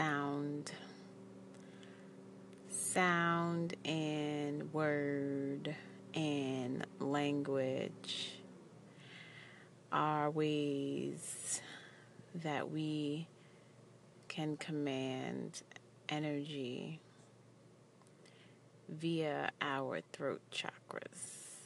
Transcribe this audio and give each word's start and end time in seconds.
sound. 0.00 0.72
Sound 2.70 3.74
and 3.84 4.72
word 4.72 5.74
and 6.14 6.86
language 7.00 8.30
are 9.92 10.30
ways 10.30 11.60
that 12.34 12.70
we 12.70 13.28
can 14.28 14.56
command 14.56 15.60
energy 16.08 16.98
via 18.88 19.50
our 19.60 20.00
throat 20.14 20.40
chakras. 20.50 21.58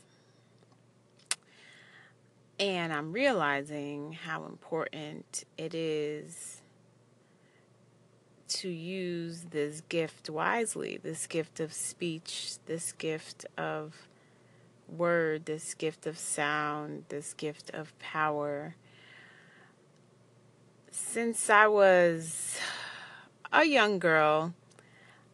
And 2.58 2.92
I'm 2.92 3.12
realizing 3.12 4.12
how 4.12 4.46
important 4.46 5.44
it 5.56 5.72
is 5.72 6.62
to 8.64 8.70
use 8.70 9.42
this 9.50 9.82
gift 9.90 10.30
wisely 10.30 10.98
this 11.02 11.26
gift 11.26 11.60
of 11.60 11.70
speech, 11.70 12.54
this 12.64 12.92
gift 12.92 13.44
of 13.58 14.08
word, 14.88 15.44
this 15.44 15.74
gift 15.74 16.06
of 16.06 16.16
sound, 16.18 17.04
this 17.10 17.34
gift 17.34 17.68
of 17.74 17.92
power. 17.98 18.74
Since 20.90 21.50
I 21.50 21.66
was 21.66 22.58
a 23.52 23.66
young 23.66 23.98
girl, 23.98 24.54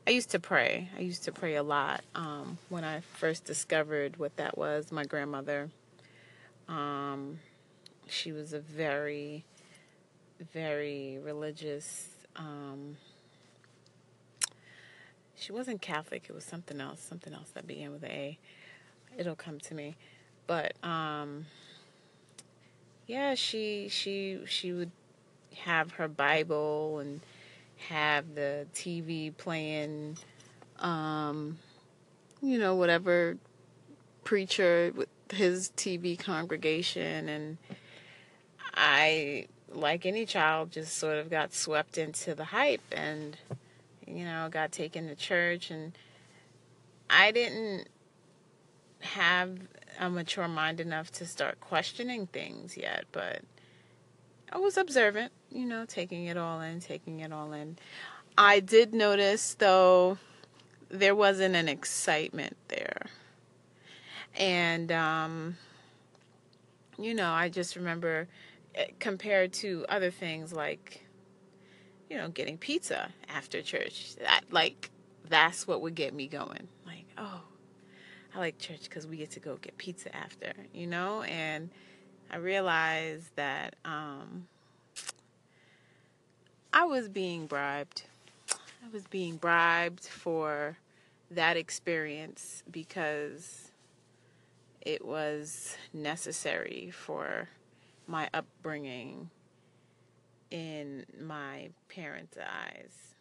I 0.09 0.11
used 0.11 0.31
to 0.31 0.41
pray. 0.41 0.89
I 0.99 1.01
used 1.03 1.23
to 1.23 1.31
pray 1.31 1.55
a 1.55 1.63
lot. 1.63 2.03
Um, 2.17 2.59
when 2.69 2.83
I 2.83 2.99
first 2.99 3.45
discovered 3.45 4.17
what 4.17 4.37
that 4.39 4.59
was, 4.59 4.91
my 4.91 5.05
grandmother, 5.05 5.71
um, 6.67 7.39
she 8.09 8.33
was 8.33 8.53
a 8.55 8.59
very, 8.59 9.45
very 10.53 11.21
religious. 11.23 12.09
Um, 12.35 12.97
she 15.41 15.53
wasn't 15.53 15.81
Catholic. 15.81 16.27
It 16.29 16.35
was 16.35 16.45
something 16.45 16.81
else. 16.81 17.01
Something 17.01 17.33
else 17.33 17.51
that 17.55 17.67
began 17.67 17.93
with 17.93 18.03
an 18.03 18.11
A. 18.11 18.39
It'll 19.17 19.35
come 19.35 19.59
to 19.61 19.75
me. 19.75 19.97
But 20.47 20.73
um, 20.85 21.47
yeah, 23.07 23.35
she 23.35 23.89
she 23.89 24.41
she 24.47 24.73
would 24.73 24.91
have 25.57 25.93
her 25.93 26.09
Bible 26.09 26.99
and 26.99 27.21
have 27.89 28.35
the 28.35 28.67
TV 28.75 29.37
playing, 29.37 30.19
um, 30.79 31.59
you 32.43 32.59
know, 32.59 32.75
whatever 32.75 33.37
preacher 34.25 34.93
with 34.95 35.09
his 35.33 35.73
TV 35.77 36.19
congregation. 36.19 37.29
And 37.29 37.59
I, 38.75 39.47
like 39.73 40.05
any 40.05 40.27
child, 40.27 40.73
just 40.73 40.97
sort 40.99 41.19
of 41.19 41.31
got 41.31 41.55
swept 41.55 41.99
into 41.99 42.35
the 42.35 42.45
hype 42.45 42.83
and, 42.93 43.37
you 44.11 44.25
know, 44.25 44.49
got 44.51 44.73
taken 44.73 45.09
to 45.09 45.15
church. 45.15 45.71
And 45.71 45.93
I 47.09 47.31
didn't 47.31 47.89
have 49.01 49.59
a 49.99 50.11
mature 50.11 50.49
mind 50.49 50.81
enough 50.81 51.11
to 51.13 51.27
start 51.27 51.61
questioning 51.61 52.27
things 52.27 52.77
yet, 52.77 53.05
but 53.13 53.43
I 54.53 54.59
was 54.59 54.77
observant, 54.77 55.33
you 55.51 55.65
know, 55.65 55.85
taking 55.87 56.27
it 56.27 56.37
all 56.37 56.61
in, 56.61 56.81
taking 56.81 57.21
it 57.21 57.33
all 57.33 57.53
in. 57.53 57.79
I 58.37 58.61
did 58.61 58.95
notice, 58.95 59.55
though, 59.55 60.19
there 60.89 61.15
wasn't 61.15 61.55
an 61.55 61.69
excitement 61.69 62.57
there. 62.69 63.07
And, 64.35 64.91
um, 64.91 65.57
you 66.99 67.15
know, 67.15 67.31
I 67.31 67.49
just 67.49 67.77
remember 67.77 68.29
eh, 68.75 68.87
compared 68.99 69.53
to 69.55 69.85
other 69.89 70.11
things 70.11 70.53
like, 70.53 71.05
you 72.11 72.17
know, 72.17 72.29
getting 72.29 72.59
pizza 72.59 73.09
after 73.29 73.63
church. 73.63 74.17
That, 74.17 74.43
like, 74.51 74.91
that's 75.29 75.67
what 75.67 75.81
would 75.81 75.95
get 75.95 76.13
me 76.13 76.27
going. 76.27 76.69
Like, 76.85 77.07
oh, 77.17 77.41
I 78.35 78.39
like 78.39 78.59
church 78.59 78.83
because 78.83 79.07
we 79.07 79.17
get 79.17 79.31
to 79.33 79.41
go 79.41 79.57
get 79.57 79.79
pizza 79.79 80.15
after, 80.15 80.53
you 80.75 80.89
know? 80.89 81.23
And 81.23 81.71
I 82.31 82.39
realized 82.39 83.31
that 83.37 83.77
um, 83.85 84.49
I 86.73 86.85
was 86.85 87.09
being 87.09 87.47
bribed. 87.47 88.03
I 88.51 88.89
was 88.93 89.07
being 89.07 89.37
bribed 89.37 90.05
for 90.05 90.77
that 91.31 91.57
experience 91.57 92.65
because 92.71 93.71
it 94.81 95.05
was 95.05 95.77
necessary 95.93 96.91
for 96.93 97.49
my 98.09 98.29
upbringing 98.35 99.31
in 100.51 101.07
my 101.21 101.71
parents' 101.89 102.37
eyes. 102.39 103.15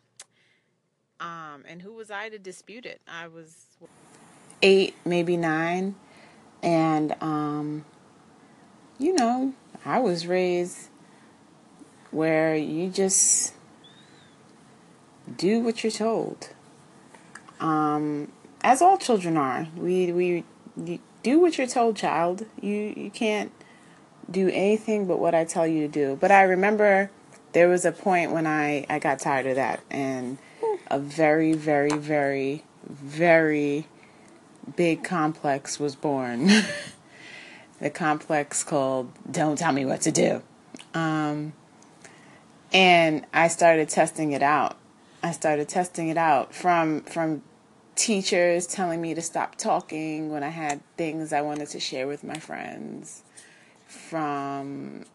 Um, 1.20 1.64
and 1.68 1.82
who 1.82 1.94
was 1.94 2.10
I 2.10 2.30
to 2.30 2.40
dispute 2.40 2.86
it? 2.86 3.02
I 3.08 3.28
was 3.28 3.68
eight, 4.62 4.96
maybe 5.06 5.36
nine, 5.36 5.96
and 6.64 7.16
um, 7.22 7.86
you 8.98 9.14
know, 9.14 9.54
I 9.86 10.00
was 10.00 10.28
raised 10.28 10.90
where 12.12 12.56
you 12.56 12.90
just 12.90 13.54
do 15.38 15.60
what 15.60 15.84
you're 15.84 15.92
told. 15.92 16.50
Um, 17.60 18.32
as 18.62 18.82
all 18.82 18.98
children 18.98 19.36
are, 19.36 19.68
we 19.76 20.14
we 20.14 20.46
do 21.24 21.40
what 21.40 21.58
you're 21.58 21.68
told, 21.68 21.98
child. 21.98 22.46
You 22.62 22.94
you 22.96 23.10
can't 23.10 23.52
do 24.30 24.48
anything 24.50 25.06
but 25.06 25.20
what 25.20 25.36
I 25.36 25.44
tell 25.44 25.68
you 25.68 25.82
to 25.82 25.88
do. 25.88 26.18
But 26.20 26.32
I 26.32 26.44
remember 26.44 27.12
there 27.54 27.68
was 27.68 27.86
a 27.86 27.92
point 27.92 28.32
when 28.32 28.48
I 28.48 28.86
I 28.90 29.00
got 29.00 29.20
tired 29.20 29.46
of 29.48 29.56
that, 29.56 29.82
and 29.90 30.38
a 30.88 31.00
very 31.00 31.54
very 31.54 31.92
very 31.92 32.64
very 32.88 33.88
big 34.76 35.04
complex 35.04 35.80
was 35.80 35.96
born. 35.96 36.50
the 37.82 37.90
complex 37.90 38.64
called 38.64 39.12
Don't 39.30 39.58
Tell 39.58 39.72
Me 39.72 39.86
What 39.86 40.02
to 40.02 40.12
Do. 40.12 40.42
Um, 40.94 41.54
and 42.72 43.26
I 43.34 43.48
started 43.48 43.90
testing 43.90 44.32
it 44.32 44.44
out. 44.44 44.78
I 45.24 45.32
started 45.32 45.68
testing 45.68 46.10
it 46.10 46.18
out 46.18 46.54
from 46.54 47.02
from 47.02 47.44
teachers 47.96 48.66
telling 48.66 49.02
me 49.02 49.14
to 49.14 49.22
stop 49.22 49.56
talking 49.56 50.32
when 50.32 50.44
I 50.44 50.50
had 50.50 50.82
things 50.96 51.34
I 51.34 51.42
wanted 51.42 51.68
to 51.70 51.80
share 51.80 52.08
with 52.08 52.24
my 52.24 52.38
friends, 52.38 53.24
from 53.86 55.06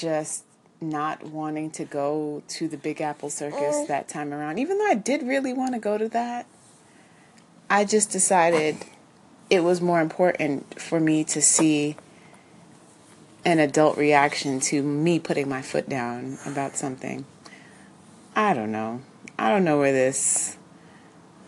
just 0.00 0.44
not 0.80 1.22
wanting 1.22 1.70
to 1.70 1.84
go 1.84 2.42
to 2.48 2.66
the 2.66 2.78
Big 2.78 3.00
Apple 3.00 3.28
Circus 3.28 3.76
mm. 3.76 3.86
that 3.88 4.08
time 4.08 4.32
around, 4.32 4.58
even 4.58 4.78
though 4.78 4.86
I 4.86 4.94
did 4.94 5.22
really 5.22 5.52
want 5.52 5.74
to 5.74 5.78
go 5.78 5.98
to 5.98 6.08
that. 6.08 6.46
I 7.68 7.84
just 7.84 8.10
decided 8.10 8.78
it 9.50 9.62
was 9.62 9.80
more 9.80 10.00
important 10.00 10.80
for 10.80 10.98
me 10.98 11.22
to 11.24 11.42
see 11.42 11.96
an 13.44 13.58
adult 13.58 13.96
reaction 13.96 14.60
to 14.60 14.82
me 14.82 15.18
putting 15.18 15.48
my 15.48 15.62
foot 15.62 15.88
down 15.88 16.38
about 16.46 16.76
something. 16.76 17.24
I 18.34 18.54
don't 18.54 18.72
know. 18.72 19.02
I 19.38 19.50
don't 19.50 19.64
know 19.64 19.78
where 19.78 19.92
this 19.92 20.56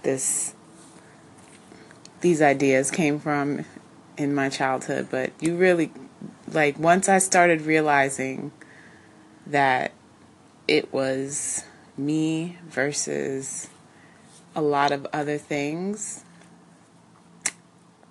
this 0.02 0.54
these 2.20 2.40
ideas 2.40 2.90
came 2.90 3.19
from 3.19 3.64
in 4.16 4.34
my 4.34 4.48
childhood, 4.48 5.08
but 5.10 5.32
you 5.40 5.56
really 5.56 5.90
like 6.54 6.78
once 6.78 7.08
I 7.08 7.18
started 7.18 7.62
realizing 7.62 8.52
that 9.46 9.93
it 10.69 10.93
was 10.93 11.64
me 11.96 12.58
versus 12.69 13.69
a 14.54 14.62
lot 14.62 14.93
of 14.93 15.06
other 15.12 15.38
things, 15.38 16.25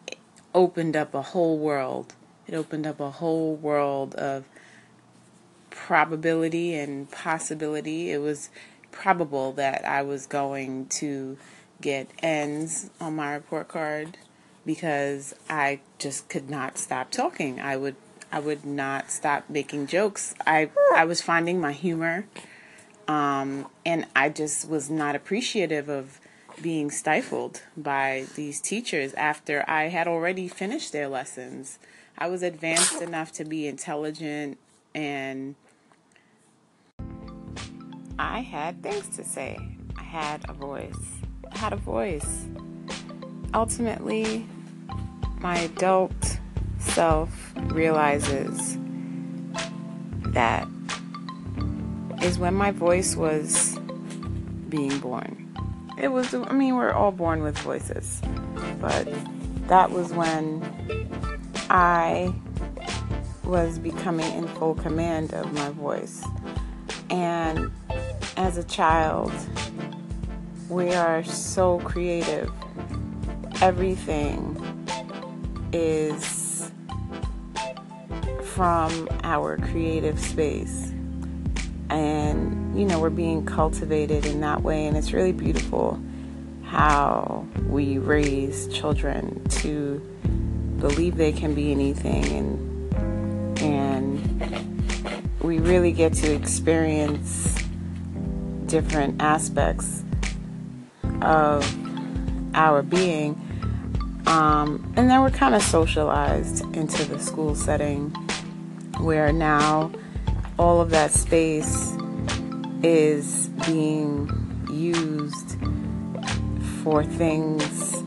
it 0.07 0.17
opened 0.53 0.95
up 0.95 1.13
a 1.13 1.21
whole 1.21 1.57
world. 1.57 2.13
It 2.47 2.55
opened 2.55 2.85
up 2.85 2.99
a 2.99 3.11
whole 3.11 3.55
world 3.55 4.15
of 4.15 4.45
probability 5.69 6.75
and 6.75 7.09
possibility. 7.09 8.11
It 8.11 8.19
was 8.19 8.49
probable 8.91 9.53
that 9.53 9.85
I 9.85 10.01
was 10.01 10.27
going 10.27 10.87
to 10.87 11.37
get 11.79 12.09
N's 12.21 12.89
on 12.99 13.15
my 13.15 13.33
report 13.33 13.67
card 13.67 14.17
because 14.65 15.33
I 15.49 15.79
just 15.97 16.29
could 16.29 16.49
not 16.49 16.77
stop 16.77 17.11
talking. 17.11 17.59
I 17.59 17.77
would 17.77 17.95
I 18.31 18.39
would 18.39 18.66
not 18.66 19.12
stop 19.12 19.50
making 19.50 19.88
jokes. 19.88 20.33
I 20.45 20.69
I 20.95 21.06
was 21.06 21.22
finding 21.22 21.60
my 21.60 21.74
humor 21.74 22.25
um, 23.07 23.68
and 23.86 24.06
I 24.16 24.30
just 24.30 24.69
was 24.69 24.89
not 24.89 25.16
appreciative 25.16 25.89
of 25.89 26.19
being 26.62 26.92
stifled 26.92 27.62
by 27.75 28.25
these 28.36 28.62
teachers 28.62 29.13
after 29.16 29.66
I 29.68 29.86
had 29.86 30.07
already 30.07 30.48
finished 30.48 30.92
their 30.92 31.07
lessons. 31.07 31.80
I 32.18 32.28
was 32.28 32.44
advanced 32.44 33.01
enough 33.01 33.31
to 33.33 33.45
be 33.45 33.68
intelligent 33.68 34.57
and 34.94 35.56
I 38.19 38.42
had 38.42 38.83
things 38.83 39.16
to 39.18 39.24
say. 39.24 39.57
I 39.98 40.04
had 40.04 40.48
a 40.48 40.54
voice. 40.54 40.95
I 41.51 41.57
had 41.57 41.74
a 41.74 41.78
voice. 41.78 42.45
Ultimately, 43.54 44.45
my 45.39 45.57
adult 45.57 46.39
self 46.81 47.54
realizes 47.56 48.78
that 50.33 50.68
is 52.22 52.38
when 52.38 52.54
my 52.54 52.72
voice 52.72 53.16
was 53.16 53.78
being 54.69 55.00
born. 55.00 55.38
It 55.98 56.10
was, 56.10 56.33
I 56.33 56.54
mean, 56.54 56.75
we're 56.75 56.92
all 56.92 57.12
born 57.12 57.44
with 57.44 57.57
voices, 57.60 58.22
but 58.80 59.07
that 59.68 59.92
was 59.92 60.12
when 60.13 60.63
I 61.69 62.33
was 63.44 63.80
becoming 63.80 64.31
in 64.33 64.48
full 64.48 64.75
command 64.75 65.33
of 65.33 65.51
my 65.54 65.69
voice. 65.69 66.24
And 67.10 67.72
as 68.38 68.57
a 68.57 68.63
child, 68.63 69.31
we 70.69 70.94
are 70.94 71.24
so 71.24 71.80
creative. 71.80 72.51
Everything 73.62 74.57
is 75.74 76.40
from 78.61 79.09
our 79.23 79.57
creative 79.57 80.19
space. 80.19 80.91
And, 81.89 82.79
you 82.79 82.85
know, 82.85 82.99
we're 82.99 83.09
being 83.09 83.43
cultivated 83.43 84.27
in 84.27 84.41
that 84.41 84.61
way. 84.61 84.85
And 84.85 84.95
it's 84.95 85.13
really 85.13 85.31
beautiful 85.31 85.99
how 86.65 87.47
we 87.69 87.97
raise 87.97 88.67
children 88.67 89.43
to 89.49 89.97
believe 90.77 91.17
they 91.17 91.31
can 91.31 91.55
be 91.55 91.71
anything 91.71 92.23
and 93.57 93.61
and 93.63 95.31
we 95.41 95.57
really 95.57 95.91
get 95.91 96.13
to 96.13 96.31
experience 96.31 97.55
different 98.67 99.19
aspects 99.23 100.03
of 101.23 101.65
our 102.53 102.83
being 102.83 103.33
um, 104.27 104.93
and 104.95 105.09
then 105.09 105.21
we're 105.21 105.31
kind 105.31 105.55
of 105.55 105.63
socialized 105.63 106.63
into 106.75 107.03
the 107.05 107.19
school 107.19 107.53
setting 107.53 108.15
where 109.01 109.31
now 109.33 109.92
all 110.59 110.80
of 110.80 110.92
that 110.92 111.12
space 111.12 111.95
is 112.83 113.48
being 113.65 114.30
used 114.71 115.57
for 116.83 117.03
things 117.03 118.03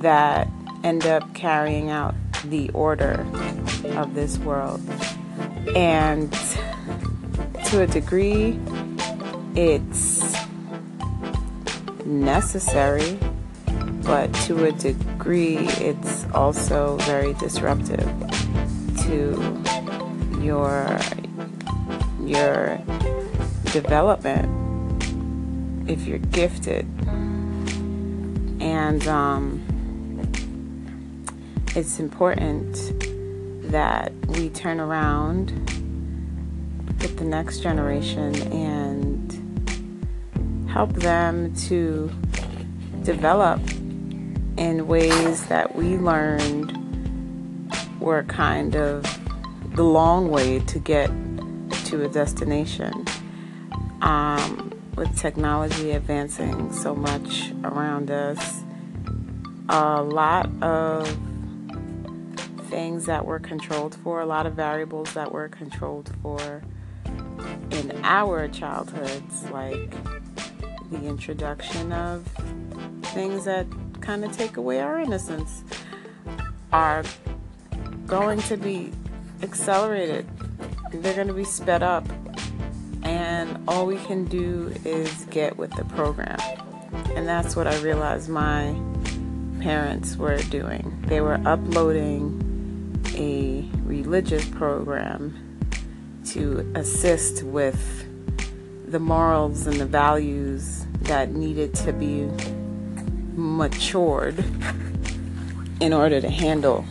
that 0.00 0.48
end 0.82 1.06
up 1.06 1.34
carrying 1.34 1.90
out 1.90 2.14
the 2.44 2.68
order 2.70 3.26
of 3.96 4.14
this 4.14 4.38
world. 4.38 4.80
And 5.74 6.32
to 7.66 7.82
a 7.82 7.86
degree, 7.86 8.58
it's 9.54 10.36
necessary, 12.04 13.18
but 14.02 14.32
to 14.46 14.66
a 14.66 14.72
degree, 14.72 15.56
it's 15.56 16.26
also 16.34 16.96
very 16.98 17.32
disruptive 17.34 18.04
to 19.04 19.63
your 20.44 20.98
your 22.20 22.78
development 23.72 24.64
if 25.88 26.06
you're 26.06 26.18
gifted. 26.18 26.86
And 28.60 29.06
um, 29.08 29.62
it's 31.74 31.98
important 31.98 32.74
that 33.70 34.12
we 34.28 34.48
turn 34.50 34.80
around 34.80 35.50
with 37.00 37.18
the 37.18 37.24
next 37.24 37.60
generation 37.60 38.34
and 38.52 39.30
help 40.70 40.92
them 40.94 41.54
to 41.54 42.10
develop 43.02 43.60
in 44.56 44.86
ways 44.86 45.46
that 45.46 45.74
we 45.74 45.96
learned 45.96 46.78
were 48.00 48.22
kind 48.24 48.76
of 48.76 49.04
the 49.74 49.82
long 49.82 50.30
way 50.30 50.60
to 50.60 50.78
get 50.78 51.10
to 51.86 52.04
a 52.04 52.08
destination. 52.08 53.04
Um, 54.00 54.72
with 54.96 55.18
technology 55.18 55.90
advancing 55.90 56.72
so 56.72 56.94
much 56.94 57.52
around 57.64 58.10
us, 58.10 58.62
a 59.68 60.02
lot 60.02 60.48
of 60.62 61.08
things 62.68 63.06
that 63.06 63.24
were 63.24 63.40
controlled 63.40 63.94
for, 63.96 64.20
a 64.20 64.26
lot 64.26 64.46
of 64.46 64.54
variables 64.54 65.14
that 65.14 65.32
were 65.32 65.48
controlled 65.48 66.10
for 66.22 66.62
in 67.70 68.00
our 68.04 68.46
childhoods, 68.48 69.50
like 69.50 69.90
the 70.90 71.04
introduction 71.04 71.92
of 71.92 72.24
things 73.06 73.44
that 73.44 73.66
kind 74.00 74.24
of 74.24 74.36
take 74.36 74.56
away 74.56 74.80
our 74.80 75.00
innocence, 75.00 75.64
are 76.72 77.02
going 78.06 78.40
to 78.42 78.56
be 78.56 78.92
accelerated. 79.44 80.26
They're 80.90 81.14
going 81.14 81.28
to 81.28 81.34
be 81.34 81.44
sped 81.44 81.82
up. 81.82 82.06
And 83.02 83.62
all 83.68 83.86
we 83.86 83.98
can 83.98 84.24
do 84.24 84.74
is 84.84 85.26
get 85.26 85.56
with 85.56 85.70
the 85.76 85.84
program. 85.84 86.38
And 87.14 87.28
that's 87.28 87.54
what 87.54 87.66
I 87.66 87.78
realized 87.80 88.28
my 88.28 88.74
parents 89.60 90.16
were 90.16 90.38
doing. 90.38 91.04
They 91.06 91.20
were 91.20 91.40
uploading 91.46 92.40
a 93.14 93.68
religious 93.84 94.48
program 94.48 95.58
to 96.26 96.70
assist 96.74 97.42
with 97.42 98.06
the 98.90 98.98
morals 98.98 99.66
and 99.66 99.80
the 99.80 99.86
values 99.86 100.86
that 101.02 101.32
needed 101.32 101.74
to 101.74 101.92
be 101.92 102.28
matured 103.36 104.42
in 105.80 105.92
order 105.92 106.20
to 106.20 106.30
handle 106.30 106.84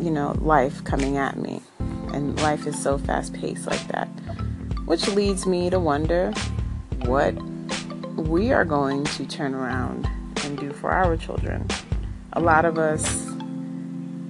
you 0.00 0.10
know, 0.10 0.36
life 0.40 0.82
coming 0.84 1.16
at 1.16 1.38
me. 1.38 1.62
And 2.12 2.40
life 2.40 2.66
is 2.66 2.80
so 2.80 2.98
fast 2.98 3.34
paced 3.34 3.66
like 3.66 3.86
that. 3.88 4.06
Which 4.86 5.08
leads 5.08 5.46
me 5.46 5.70
to 5.70 5.78
wonder 5.78 6.32
what 7.04 7.34
we 8.16 8.52
are 8.52 8.64
going 8.64 9.04
to 9.04 9.26
turn 9.26 9.54
around 9.54 10.08
and 10.44 10.58
do 10.58 10.72
for 10.72 10.90
our 10.90 11.16
children. 11.16 11.68
A 12.32 12.40
lot 12.40 12.64
of 12.64 12.78
us 12.78 13.28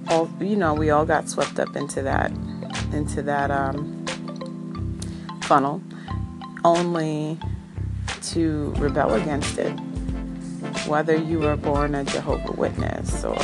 all 0.09 0.29
you 0.41 0.55
know, 0.55 0.73
we 0.73 0.89
all 0.89 1.05
got 1.05 1.29
swept 1.29 1.59
up 1.59 1.75
into 1.75 2.01
that 2.01 2.31
into 2.91 3.21
that 3.21 3.51
um, 3.51 4.05
funnel 5.43 5.81
only 6.65 7.37
to 8.21 8.73
rebel 8.77 9.13
against 9.13 9.57
it. 9.57 9.71
Whether 10.87 11.15
you 11.15 11.39
were 11.39 11.55
born 11.55 11.95
a 11.95 12.03
Jehovah 12.03 12.51
Witness 12.53 13.23
or 13.23 13.37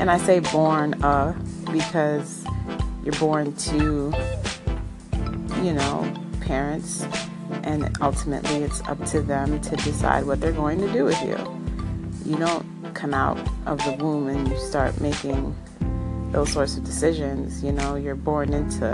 and 0.00 0.10
I 0.10 0.16
say 0.16 0.40
born 0.40 0.94
uh, 1.04 1.38
because 1.70 2.46
you're 3.04 3.12
born 3.20 3.54
to, 3.54 4.14
you 5.62 5.74
know, 5.74 6.14
parents, 6.40 7.04
and 7.64 7.94
ultimately 8.00 8.62
it's 8.62 8.80
up 8.88 9.04
to 9.08 9.20
them 9.20 9.60
to 9.60 9.76
decide 9.76 10.24
what 10.24 10.40
they're 10.40 10.52
going 10.52 10.80
to 10.80 10.90
do 10.90 11.04
with 11.04 11.20
you. 11.22 11.36
You 12.24 12.38
don't 12.38 12.94
come 12.94 13.12
out 13.12 13.36
of 13.66 13.76
the 13.84 13.92
womb 14.02 14.28
and 14.28 14.48
you 14.48 14.58
start 14.58 14.98
making 15.02 15.54
those 16.32 16.50
sorts 16.50 16.78
of 16.78 16.84
decisions. 16.84 17.62
You 17.62 17.72
know, 17.72 17.96
you're 17.96 18.14
born 18.14 18.54
into 18.54 18.92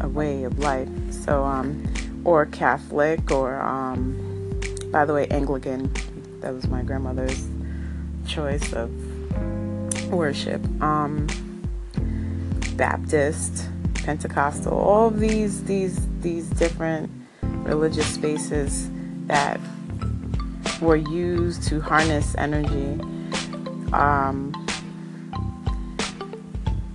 a 0.00 0.08
way 0.08 0.44
of 0.44 0.58
life. 0.58 0.88
So, 1.10 1.44
um, 1.44 1.92
or 2.24 2.46
Catholic, 2.46 3.30
or 3.30 3.60
um, 3.60 4.58
by 4.90 5.04
the 5.04 5.12
way, 5.12 5.26
Anglican. 5.28 5.92
That 6.40 6.54
was 6.54 6.66
my 6.68 6.82
grandmother's 6.82 7.46
choice 8.26 8.72
of 8.72 8.90
worship, 10.06 10.64
um, 10.82 11.26
Baptist, 12.76 13.68
Pentecostal, 13.94 14.72
all 14.72 15.10
these 15.10 15.64
these 15.64 15.98
these 16.20 16.48
different 16.50 17.10
religious 17.42 18.06
spaces 18.06 18.90
that 19.26 19.60
were 20.80 20.96
used 20.96 21.62
to 21.68 21.80
harness 21.80 22.34
energy 22.36 23.00
um, 23.92 24.52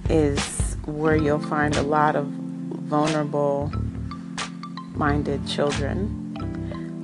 is 0.09 0.77
where 0.85 1.15
you'll 1.15 1.39
find 1.39 1.75
a 1.75 1.81
lot 1.81 2.15
of 2.15 2.27
vulnerable 2.27 3.71
minded 4.93 5.45
children 5.47 6.17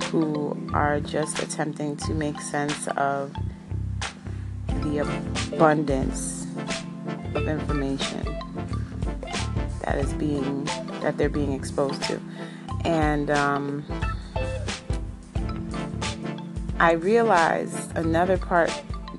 who 0.04 0.56
are 0.72 1.00
just 1.00 1.42
attempting 1.42 1.96
to 1.96 2.14
make 2.14 2.40
sense 2.40 2.86
of 2.88 3.34
the 4.82 5.00
abundance 5.52 6.46
of 7.34 7.48
information 7.48 8.24
that 9.82 9.98
is 9.98 10.12
being 10.14 10.64
that 11.00 11.16
they're 11.16 11.28
being 11.28 11.52
exposed 11.52 12.02
to. 12.04 12.20
And 12.84 13.30
um, 13.30 13.84
i 16.80 16.92
realized 16.92 17.96
another 17.96 18.38
part 18.38 18.70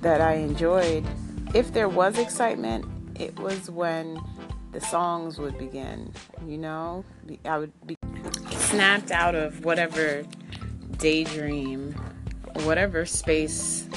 that 0.01 0.21
i 0.21 0.33
enjoyed 0.33 1.05
if 1.53 1.73
there 1.73 1.89
was 1.89 2.17
excitement 2.17 2.85
it 3.19 3.37
was 3.39 3.69
when 3.69 4.17
the 4.71 4.79
songs 4.79 5.37
would 5.37 5.57
begin 5.57 6.11
you 6.47 6.57
know? 6.57 7.03
I 7.43 7.57
would 7.57 7.73
be 7.85 7.97
snapped 8.51 9.11
out 9.11 9.35
of 9.35 9.65
whatever 9.65 10.23
daydream 10.97 11.93
whatever 12.63 13.05
space 13.05 13.87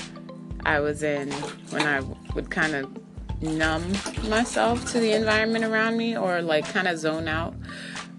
I 0.65 0.81
was 0.81 1.03
in 1.03 1.31
when 1.71 1.87
I 1.87 2.01
would 2.35 2.51
kind 2.51 2.75
of 2.75 3.43
numb 3.43 3.93
myself 4.29 4.91
to 4.93 5.01
the 5.01 5.13
environment 5.13 5.65
around 5.65 5.97
me 5.97 6.17
or 6.17 6.41
like 6.43 6.65
kind 6.67 6.87
of 6.87 6.99
zone 6.99 7.29
out. 7.29 7.55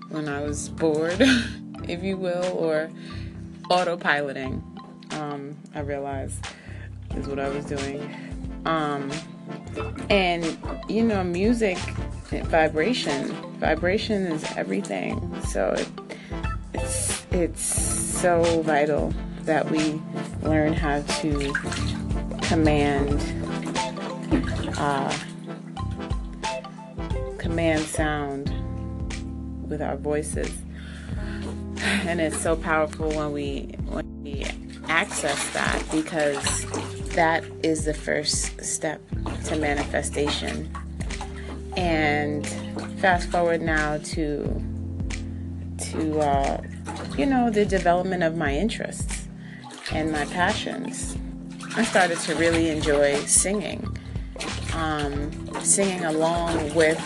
when 0.10 0.28
I 0.30 0.42
was 0.44 0.70
bored, 0.70 1.18
if 1.88 2.04
you 2.04 2.18
will, 2.18 2.46
or 2.58 2.90
autopiloting. 3.70 4.62
Um, 5.14 5.56
I 5.74 5.80
realized 5.80 6.46
is 7.16 7.28
what 7.28 7.40
I 7.40 7.50
was 7.50 7.66
doing. 7.66 8.14
Um, 8.66 9.12
and 10.10 10.58
you 10.88 11.04
know, 11.04 11.24
music, 11.24 11.78
vibration, 12.30 13.32
vibration 13.60 14.28
is 14.28 14.44
everything. 14.56 15.42
So 15.44 15.74
it, 15.78 15.90
it's 16.74 17.26
it's 17.32 17.64
so 17.64 18.62
vital 18.62 19.14
that 19.44 19.70
we 19.70 20.02
learn 20.42 20.74
how 20.74 21.02
to 21.02 21.54
command 22.44 23.22
uh, 24.78 25.18
command 27.38 27.82
sound 27.82 28.50
with 29.70 29.82
our 29.82 29.98
voices. 29.98 30.52
And 32.06 32.20
it's 32.22 32.40
so 32.40 32.56
powerful 32.56 33.10
when 33.10 33.32
we 33.32 33.76
when 33.88 34.24
we 34.24 34.46
access 34.88 35.50
that 35.52 35.84
because 35.92 36.66
that 37.16 37.44
is 37.64 37.86
the 37.86 37.94
first 37.94 38.62
step 38.64 39.02
to 39.46 39.56
manifestation. 39.56 40.72
And 41.76 42.48
fast 43.00 43.30
forward 43.30 43.62
now 43.62 43.98
to 43.98 44.62
to 45.92 46.20
uh, 46.20 46.62
you 47.18 47.26
know 47.26 47.50
the 47.50 47.66
development 47.66 48.24
of 48.24 48.36
my 48.36 48.56
interests 48.56 49.28
and 49.92 50.12
my 50.12 50.26
passions 50.26 51.18
i 51.76 51.84
started 51.84 52.18
to 52.20 52.36
really 52.36 52.70
enjoy 52.70 53.16
singing 53.26 53.98
um, 54.74 55.32
singing 55.62 56.04
along 56.06 56.74
with 56.74 57.00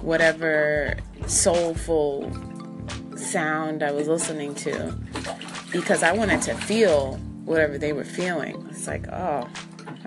whatever 0.00 0.96
soulful 1.26 2.30
sound 3.16 3.82
I 3.82 3.90
was 3.90 4.08
listening 4.08 4.54
to 4.56 4.96
because 5.72 6.02
I 6.02 6.12
wanted 6.12 6.42
to 6.42 6.54
feel 6.54 7.16
whatever 7.44 7.78
they 7.78 7.92
were 7.92 8.04
feeling. 8.04 8.66
It's 8.70 8.86
like, 8.86 9.06
oh, 9.08 9.48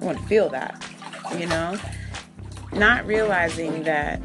I 0.01 0.05
want 0.05 0.17
to 0.17 0.24
feel 0.25 0.50
that, 0.50 0.84
you 1.38 1.46
know? 1.46 1.77
Not 2.72 3.05
realizing 3.05 3.84
that 3.84 4.22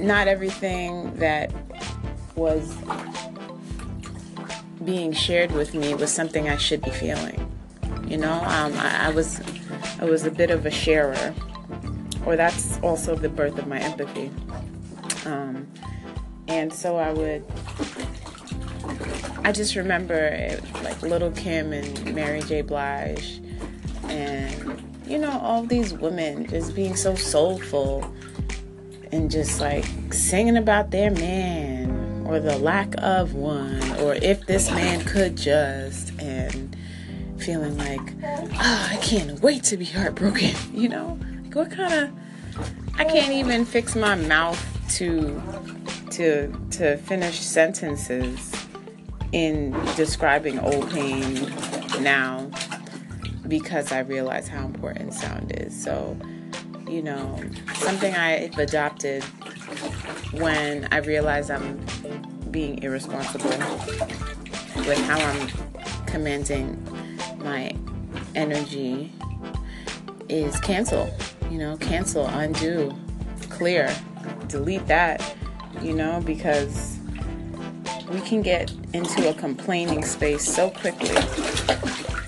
not 0.00 0.26
everything 0.26 1.14
that 1.16 1.52
was 2.34 2.76
being 4.84 5.12
shared 5.12 5.52
with 5.52 5.74
me 5.74 5.94
was 5.94 6.12
something 6.12 6.48
I 6.48 6.56
should 6.56 6.82
be 6.82 6.90
feeling. 6.90 7.53
You 8.06 8.18
know, 8.18 8.32
um, 8.32 8.72
I, 8.74 9.06
I 9.06 9.10
was 9.10 9.40
I 10.00 10.04
was 10.04 10.24
a 10.24 10.30
bit 10.30 10.50
of 10.50 10.66
a 10.66 10.70
sharer, 10.70 11.34
or 12.26 12.36
that's 12.36 12.78
also 12.80 13.14
the 13.14 13.28
birth 13.28 13.58
of 13.58 13.66
my 13.66 13.78
empathy. 13.78 14.30
Um, 15.24 15.66
and 16.48 16.72
so 16.72 16.96
I 16.96 17.12
would. 17.12 17.44
I 19.44 19.52
just 19.52 19.76
remember 19.76 20.14
it, 20.14 20.62
like 20.82 21.02
Lil' 21.02 21.30
Kim 21.32 21.72
and 21.72 22.14
Mary 22.14 22.40
J. 22.42 22.62
Blige, 22.62 23.40
and 24.04 24.82
you 25.06 25.18
know 25.18 25.38
all 25.40 25.62
these 25.64 25.92
women 25.94 26.46
just 26.46 26.74
being 26.74 26.96
so 26.96 27.14
soulful 27.14 28.10
and 29.12 29.30
just 29.30 29.60
like 29.60 29.84
singing 30.12 30.56
about 30.56 30.90
their 30.90 31.10
man 31.10 32.24
or 32.26 32.40
the 32.40 32.56
lack 32.58 32.94
of 32.98 33.34
one 33.34 33.80
or 34.00 34.14
if 34.14 34.44
this 34.46 34.70
man 34.70 35.04
could 35.04 35.36
just 35.36 36.13
feeling 37.44 37.76
like 37.78 38.00
oh, 38.54 38.88
I 38.90 38.98
can't 39.02 39.40
wait 39.40 39.64
to 39.64 39.76
be 39.76 39.84
heartbroken 39.84 40.54
you 40.74 40.88
know 40.88 41.18
like 41.44 41.54
what 41.54 41.70
kind 41.70 41.92
of 41.94 42.10
I 42.96 43.04
can't 43.04 43.32
even 43.32 43.64
fix 43.64 43.96
my 43.96 44.14
mouth 44.14 44.60
to 44.96 45.42
to 46.12 46.52
to 46.72 46.96
finish 46.98 47.40
sentences 47.40 48.52
in 49.32 49.72
describing 49.96 50.60
old 50.60 50.88
pain 50.90 51.52
now 52.00 52.48
because 53.48 53.92
I 53.92 54.00
realize 54.00 54.48
how 54.48 54.64
important 54.64 55.12
sound 55.12 55.52
is. 55.58 55.74
So, 55.82 56.16
you 56.88 57.02
know, 57.02 57.40
something 57.74 58.14
I've 58.14 58.56
adopted 58.58 59.24
when 60.34 60.88
I 60.92 60.98
realize 60.98 61.50
I'm 61.50 61.84
being 62.50 62.82
irresponsible 62.82 63.50
with 64.86 64.98
how 65.06 65.18
I'm 65.18 66.06
commanding 66.06 66.80
my 67.44 67.74
energy 68.34 69.12
is 70.28 70.58
cancel. 70.60 71.14
You 71.50 71.58
know, 71.58 71.76
cancel, 71.76 72.26
undo, 72.26 72.92
clear, 73.50 73.94
delete 74.48 74.86
that 74.86 75.36
you 75.82 75.92
know, 75.92 76.20
because 76.24 76.98
we 78.10 78.20
can 78.20 78.42
get 78.42 78.72
into 78.92 79.28
a 79.28 79.34
complaining 79.34 80.04
space 80.04 80.42
so 80.42 80.70
quickly, 80.70 81.14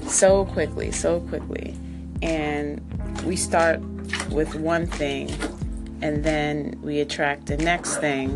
so 0.08 0.44
quickly, 0.46 0.90
so 0.90 1.20
quickly. 1.20 1.76
And 2.22 2.80
we 3.24 3.36
start 3.36 3.80
with 4.30 4.54
one 4.54 4.86
thing, 4.86 5.30
and 6.02 6.24
then 6.24 6.78
we 6.82 7.00
attract 7.00 7.46
the 7.46 7.56
next 7.56 7.98
thing, 7.98 8.30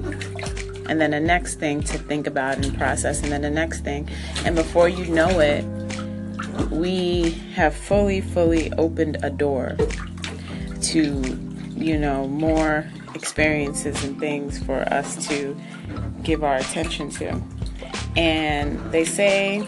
and 0.89 1.01
then 1.01 1.11
the 1.11 1.21
next 1.21 1.57
thing 1.57 1.83
to 1.83 1.99
think 1.99 2.27
about 2.27 2.65
and 2.65 2.77
process, 2.77 3.23
and 3.23 3.33
then 3.33 3.43
the 3.43 3.51
next 3.51 3.81
thing. 3.81 4.09
And 4.45 4.55
before 4.55 4.89
you 4.89 5.07
know 5.07 5.41
it, 5.41 5.65
we 6.71 7.31
have 7.55 7.75
fully, 7.75 8.21
fully 8.21 8.73
opened 8.75 9.19
a 9.23 9.31
door 9.31 9.77
to, 10.83 11.23
you 11.77 11.99
know, 11.99 12.27
more 12.29 12.87
experiences 13.15 14.03
and 14.05 14.19
things 14.19 14.59
for 14.59 14.81
us 14.93 15.27
to 15.29 15.57
give 16.23 16.45
our 16.45 16.57
attention 16.57 17.11
to. 17.11 17.41
And 18.17 18.79
they 18.93 19.05
say 19.05 19.65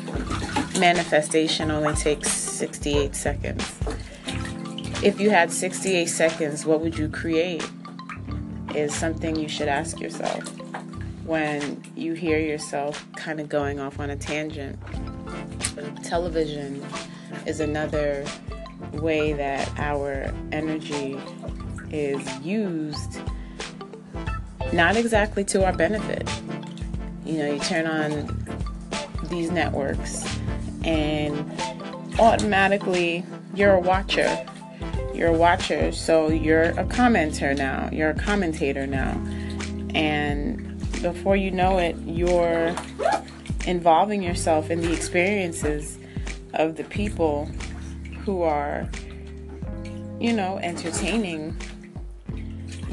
manifestation 0.79 1.71
only 1.71 1.95
takes 1.95 2.33
68 2.33 3.15
seconds. 3.15 3.79
If 5.03 5.21
you 5.21 5.31
had 5.31 5.51
68 5.51 6.07
seconds, 6.07 6.65
what 6.65 6.81
would 6.81 6.97
you 6.99 7.09
create? 7.09 7.69
Is 8.75 8.95
something 8.95 9.37
you 9.37 9.49
should 9.49 9.69
ask 9.69 10.01
yourself 10.01 10.49
when 11.25 11.83
you 11.95 12.15
hear 12.15 12.39
yourself 12.39 13.07
kind 13.17 13.41
of 13.41 13.49
going 13.49 13.79
off 13.79 14.01
on 14.01 14.11
a 14.11 14.17
tangent. 14.17 14.79
Television 16.03 16.85
is 17.47 17.61
another 17.61 18.25
way 18.93 19.33
that 19.33 19.71
our 19.79 20.33
energy 20.53 21.19
is 21.91 22.39
used 22.41 23.21
not 24.73 24.97
exactly 24.97 25.45
to 25.45 25.65
our 25.65 25.73
benefit. 25.73 26.29
You 27.25 27.39
know, 27.39 27.53
you 27.53 27.61
turn 27.61 27.87
on 27.87 28.47
these 29.29 29.51
networks 29.51 30.27
and 30.85 31.51
automatically 32.19 33.25
you're 33.55 33.75
a 33.75 33.81
watcher. 33.81 34.47
You're 35.15 35.29
a 35.29 35.37
watcher, 35.37 35.93
so 35.93 36.29
you're 36.29 36.71
a 36.71 36.85
commenter 36.85 37.57
now. 37.57 37.89
You're 37.93 38.11
a 38.11 38.15
commentator 38.15 38.87
now. 38.87 39.13
And 39.95 40.79
before 41.03 41.37
you 41.37 41.51
know 41.51 41.79
it, 41.79 41.97
you're 42.07 42.75
involving 43.67 44.23
yourself 44.23 44.71
in 44.71 44.81
the 44.81 44.93
experiences 44.93 45.99
of 46.55 46.77
the 46.77 46.85
people 46.85 47.47
who 48.25 48.43
are, 48.43 48.89
you 50.21 50.33
know, 50.33 50.59
entertaining 50.59 51.57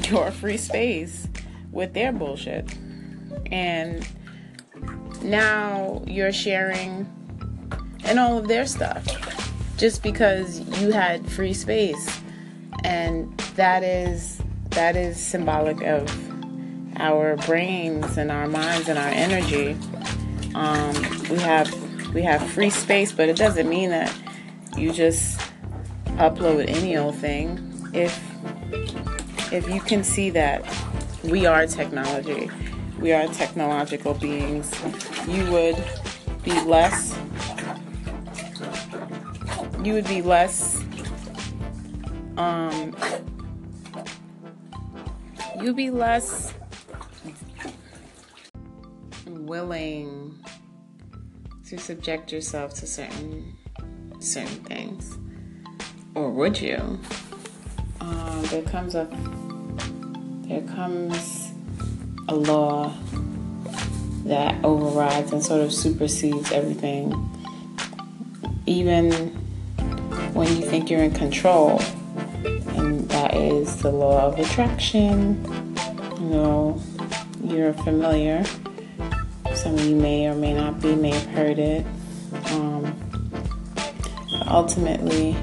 your 0.08 0.30
free 0.30 0.56
space 0.56 1.28
with 1.72 1.92
their 1.94 2.12
bullshit. 2.12 2.74
And 3.52 4.06
now 5.22 6.02
you're 6.06 6.32
sharing 6.32 7.08
and 8.04 8.18
all 8.18 8.38
of 8.38 8.48
their 8.48 8.66
stuff 8.66 9.06
just 9.76 10.02
because 10.02 10.60
you 10.80 10.90
had 10.92 11.28
free 11.30 11.54
space. 11.54 12.20
And 12.84 13.36
that 13.56 13.82
is 13.82 14.40
that 14.70 14.96
is 14.96 15.18
symbolic 15.18 15.82
of 15.82 16.08
our 16.96 17.36
brains 17.36 18.16
and 18.16 18.30
our 18.30 18.46
minds 18.46 18.88
and 18.88 18.98
our 18.98 19.08
energy. 19.08 19.76
Um, 20.54 20.94
we 21.30 21.38
have 21.38 22.14
we 22.14 22.22
have 22.22 22.42
free 22.50 22.70
space, 22.70 23.12
but 23.12 23.28
it 23.28 23.36
doesn't 23.36 23.68
mean 23.68 23.90
that 23.90 24.12
you 24.76 24.92
just 24.92 25.40
upload 26.18 26.68
any 26.68 26.96
old 26.96 27.16
thing. 27.16 27.58
If 27.92 28.12
if 29.52 29.68
you 29.68 29.80
can 29.80 30.04
see 30.04 30.30
that 30.30 30.64
we 31.24 31.46
are 31.46 31.66
technology. 31.66 32.50
We 32.98 33.12
are 33.12 33.26
technological 33.28 34.14
beings. 34.14 34.72
You 35.26 35.50
would 35.50 35.82
be 36.42 36.58
less 36.62 37.16
you 39.84 39.94
would 39.94 40.06
be 40.06 40.20
less 40.20 40.82
um 42.36 42.94
you'd 45.60 45.76
be 45.76 45.90
less 45.90 46.52
willing 49.50 50.38
to 51.68 51.76
subject 51.78 52.32
yourself 52.32 52.72
to 52.74 52.86
certain 52.86 53.56
certain 54.20 54.62
things 54.64 55.18
or 56.14 56.30
would 56.30 56.60
you 56.60 56.98
um, 58.00 58.42
there 58.44 58.62
comes 58.62 58.94
a 58.94 59.06
there 60.48 60.62
comes 60.62 61.52
a 62.28 62.34
law 62.34 62.92
that 64.24 64.64
overrides 64.64 65.32
and 65.32 65.44
sort 65.44 65.60
of 65.60 65.72
supersedes 65.72 66.52
everything. 66.52 67.12
Even 68.66 69.12
when 70.32 70.46
you 70.56 70.62
think 70.62 70.90
you're 70.90 71.02
in 71.02 71.12
control, 71.12 71.80
and 72.76 73.08
that 73.08 73.34
is 73.34 73.76
the 73.78 73.90
law 73.90 74.26
of 74.26 74.38
attraction. 74.38 75.44
You 76.20 76.26
know, 76.26 76.82
you're 77.42 77.72
familiar. 77.72 78.44
Some 79.60 79.74
of 79.74 79.84
you 79.84 79.94
may 79.94 80.26
or 80.26 80.34
may 80.34 80.54
not 80.54 80.80
be, 80.80 80.94
may 80.94 81.10
have 81.10 81.26
heard 81.26 81.58
it. 81.58 81.84
Um, 82.46 82.98
ultimately, 84.46 85.34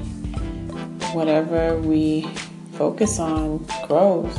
whatever 1.12 1.78
we 1.78 2.28
focus 2.72 3.20
on 3.20 3.64
grows. 3.86 4.36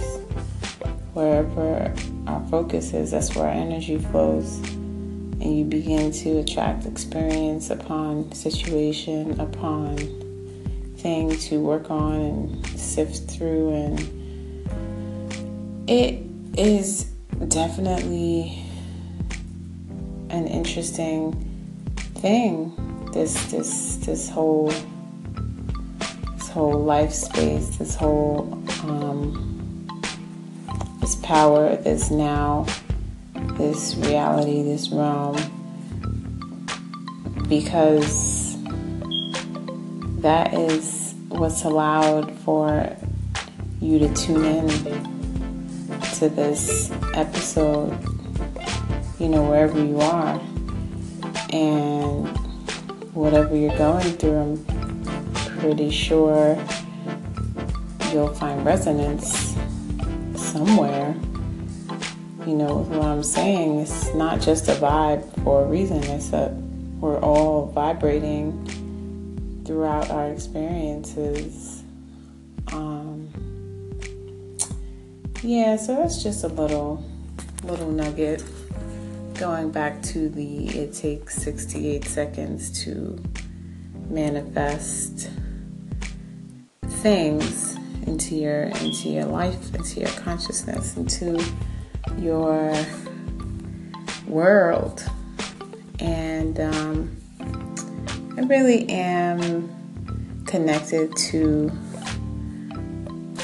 Wherever 1.13 1.95
our 2.27 2.45
focus 2.49 2.93
is, 2.93 3.11
that's 3.11 3.33
where 3.35 3.45
our 3.45 3.51
energy 3.51 3.97
flows. 3.97 4.57
And 4.57 5.57
you 5.57 5.63
begin 5.63 6.11
to 6.11 6.39
attract 6.39 6.85
experience 6.85 7.69
upon 7.69 8.33
situation, 8.33 9.39
upon 9.39 9.95
thing 10.97 11.37
to 11.37 11.57
work 11.57 11.89
on 11.89 12.19
and 12.19 12.67
sift 12.77 13.31
through. 13.31 13.73
And 13.73 13.99
it 15.89 16.21
is 16.57 17.05
definitely 17.47 18.65
an 20.29 20.47
interesting 20.47 21.33
thing. 22.15 22.75
This 23.13 23.51
this 23.51 23.97
this 23.97 24.29
whole 24.29 24.71
this 26.35 26.49
whole 26.49 26.83
life 26.83 27.11
space, 27.11 27.77
this 27.77 27.95
whole 27.95 28.41
um, 28.83 29.89
this 31.01 31.15
power, 31.17 31.75
this 31.77 32.11
now, 32.11 32.65
this 33.57 33.95
reality, 33.95 34.63
this 34.63 34.89
realm, 34.89 35.37
because 37.47 38.57
that 40.21 40.53
is 40.53 41.15
what's 41.29 41.63
allowed 41.63 42.31
for 42.39 42.95
you 43.81 43.97
to 43.99 44.13
tune 44.13 44.43
in 44.45 44.67
to 46.15 46.29
this 46.29 46.91
episode, 47.13 47.97
you 49.19 49.27
know, 49.27 49.43
wherever 49.43 49.83
you 49.83 49.99
are. 49.99 50.39
And 51.51 52.27
whatever 53.13 53.55
you're 53.55 53.77
going 53.77 54.13
through, 54.13 54.37
I'm 54.37 54.65
pretty 55.59 55.91
sure 55.91 56.57
you'll 58.11 58.33
find 58.33 58.65
resonance 58.65 59.55
somewhere. 60.35 61.15
You 62.47 62.55
know, 62.55 62.77
what 62.77 63.05
I'm 63.05 63.23
saying, 63.23 63.81
it's 63.81 64.13
not 64.15 64.39
just 64.39 64.69
a 64.69 64.73
vibe 64.73 65.43
for 65.43 65.63
a 65.63 65.67
reason. 65.67 66.01
It's 66.03 66.31
a 66.33 66.49
we're 66.99 67.19
all 67.19 67.67
vibrating 67.67 69.63
throughout 69.65 70.09
our 70.09 70.31
experiences. 70.31 71.83
Um, 72.73 73.29
yeah, 75.41 75.75
so 75.75 75.95
that's 75.95 76.23
just 76.23 76.43
a 76.43 76.47
little 76.47 77.03
little 77.63 77.91
nugget. 77.91 78.43
Going 79.39 79.71
back 79.71 80.01
to 80.01 80.27
the 80.27 80.67
it 80.67 80.93
takes 80.93 81.35
68 81.35 82.03
seconds 82.03 82.83
to 82.83 83.17
manifest 84.09 85.29
things 86.85 87.77
into 88.05 88.35
your 88.35 88.63
into 88.63 89.07
your 89.07 89.23
life, 89.23 89.73
into 89.73 90.01
your 90.01 90.09
consciousness, 90.09 90.97
into 90.97 91.41
your 92.17 92.75
world. 94.27 95.09
And 95.99 96.59
um, 96.59 97.17
I 98.37 98.41
really 98.41 98.89
am 98.89 100.43
connected 100.47 101.15
to 101.15 101.71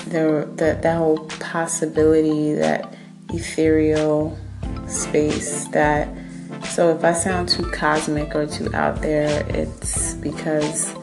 the, 0.10 0.46
the 0.58 0.78
that 0.82 0.98
whole 0.98 1.26
possibility, 1.40 2.54
that 2.56 2.94
ethereal 3.30 4.38
space 4.88 5.68
that 5.70 6.08
so 6.70 6.90
if 6.90 7.04
I 7.04 7.14
sound 7.14 7.50
too 7.50 7.70
cosmic 7.72 8.36
or 8.36 8.46
too 8.46 8.74
out 8.74 9.02
there, 9.02 9.46
it's 9.50 10.16
because 10.16 10.94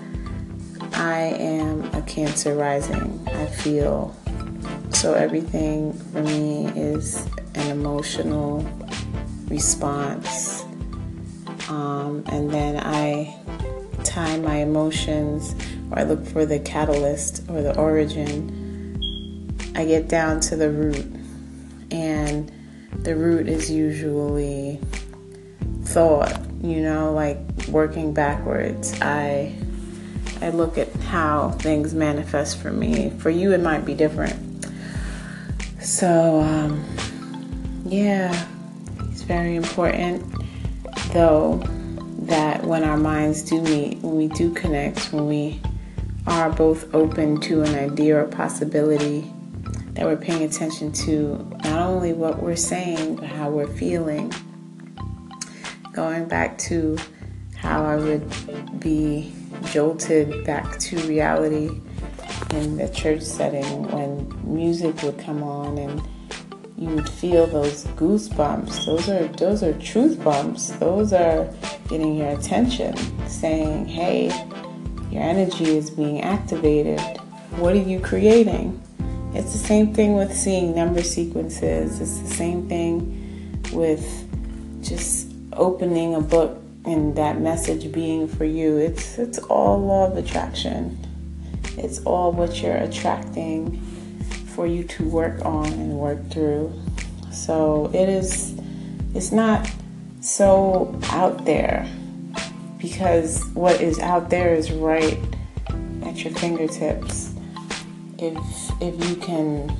I 0.93 1.21
am 1.39 1.85
a 1.95 2.03
Cancer 2.03 2.55
rising. 2.55 3.27
I 3.29 3.47
feel 3.47 4.15
so 4.91 5.15
everything 5.15 5.93
for 5.93 6.23
me 6.23 6.67
is 6.77 7.27
an 7.55 7.71
emotional 7.71 8.69
response. 9.49 10.63
Um, 11.69 12.23
and 12.27 12.51
then 12.51 12.79
I 12.79 13.35
tie 14.05 14.39
my 14.39 14.57
emotions, 14.57 15.55
or 15.91 16.01
I 16.01 16.03
look 16.03 16.27
for 16.27 16.45
the 16.45 16.59
catalyst 16.59 17.49
or 17.49 17.63
the 17.63 17.77
origin. 17.79 18.59
I 19.75 19.85
get 19.87 20.09
down 20.09 20.41
to 20.41 20.57
the 20.57 20.71
root, 20.71 21.07
the 23.03 23.17
root 23.17 23.49
is 23.49 23.71
usually 23.71 24.81
thought, 25.85 26.41
you 26.63 26.81
know, 26.81 27.13
like 27.13 27.39
working 27.69 28.15
backwards. 28.15 28.99
I 29.01 29.55
I 30.41 30.51
look 30.51 30.77
at 30.77 30.93
how 30.95 31.51
things 31.51 31.95
manifest 31.95 32.59
for 32.59 32.73
me. 32.73 33.11
For 33.19 33.31
you, 33.31 33.53
it 33.53 33.61
might 33.61 33.85
be 33.85 33.95
different. 33.95 34.67
So, 35.81 36.41
um, 36.41 36.85
yeah, 37.85 38.47
it's 39.11 39.23
very 39.23 39.55
important, 39.55 40.25
though, 41.13 41.63
that 42.23 42.65
when 42.65 42.83
our 42.83 42.97
minds 42.97 43.43
do 43.43 43.61
meet, 43.61 43.99
when 43.99 44.17
we 44.17 44.29
do 44.29 44.53
connect, 44.53 45.13
when 45.13 45.29
we 45.29 45.61
are 46.27 46.51
both 46.51 46.93
open 46.95 47.41
to 47.43 47.63
an 47.63 47.75
idea 47.75 48.17
or 48.17 48.25
possibility, 48.25 49.31
that 49.93 50.05
we're 50.07 50.17
paying 50.17 50.43
attention 50.43 50.93
to 50.93 51.52
not 51.73 51.89
only 51.89 52.13
what 52.13 52.43
we're 52.43 52.55
saying, 52.55 53.17
but 53.17 53.25
how 53.25 53.49
we're 53.49 53.67
feeling. 53.67 54.31
Going 55.95 56.27
back 56.27 56.59
to 56.69 56.99
how 57.57 57.83
I 57.87 57.97
would 57.97 58.79
be 58.79 59.33
jolted 59.71 60.45
back 60.45 60.79
to 60.81 60.99
reality 61.09 61.71
in 62.51 62.77
the 62.77 62.91
church 62.91 63.23
setting 63.23 63.85
when 63.85 64.31
music 64.45 65.03
would 65.03 65.19
come 65.19 65.43
on 65.43 65.79
and 65.79 66.03
you 66.77 66.89
would 66.91 67.09
feel 67.09 67.47
those 67.47 67.87
goosebumps. 67.97 68.85
Those 68.85 69.09
are 69.09 69.27
those 69.29 69.63
are 69.63 69.73
truth 69.79 70.23
bumps. 70.23 70.73
Those 70.73 71.15
are 71.15 71.49
getting 71.89 72.17
your 72.17 72.33
attention, 72.39 72.95
saying, 73.29 73.87
"Hey, 73.87 74.27
your 75.11 75.23
energy 75.23 75.75
is 75.79 75.89
being 75.89 76.21
activated. 76.21 77.01
What 77.57 77.73
are 77.73 77.87
you 77.93 77.99
creating?" 77.99 78.79
It's 79.35 79.53
the 79.53 79.59
same 79.59 79.95
thing 79.95 80.15
with 80.15 80.35
seeing 80.37 80.75
number 80.75 81.03
sequences. 81.03 82.01
It's 82.01 82.19
the 82.19 82.35
same 82.35 82.69
thing 82.69 83.63
with 83.73 84.05
just 84.83 85.33
opening 85.55 86.15
a 86.15 86.21
book 86.21 86.61
and 86.85 87.17
that 87.17 87.41
message 87.41 87.91
being 87.93 88.29
for 88.29 88.45
you. 88.45 88.77
It's 88.77 89.19
it's 89.19 89.39
all 89.39 89.81
law 89.81 90.11
of 90.11 90.17
attraction. 90.17 90.99
It's 91.79 92.01
all 92.01 92.33
what 92.33 92.61
you're 92.61 92.77
attracting 92.77 93.81
for 94.55 94.67
you 94.67 94.85
to 94.85 95.09
work 95.09 95.45
on 95.45 95.67
and 95.73 95.99
work 95.99 96.31
through. 96.31 96.73
So 97.31 97.91
it 97.95 98.09
is 98.09 98.55
it's 99.15 99.33
not 99.33 99.71
so 100.21 100.99
out 101.11 101.45
there 101.45 101.89
because 102.79 103.45
what 103.55 103.81
is 103.81 103.99
out 103.99 104.29
there 104.29 104.55
is 104.55 104.71
right 104.73 105.19
at 106.03 106.25
your 106.25 106.33
fingertips. 106.35 107.32
If 108.23 108.81
if 108.81 109.09
you 109.09 109.17
can 109.17 109.77